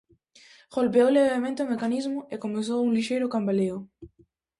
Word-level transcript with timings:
Golpeou 0.75 1.09
levemente 1.17 1.63
o 1.63 1.69
mecanismo 1.73 2.19
e 2.33 2.35
comezou 2.43 2.79
un 2.81 2.91
lixeiro 2.97 3.31
cambaleo. 3.33 3.77